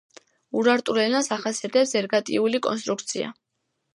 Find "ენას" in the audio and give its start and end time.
1.01-1.29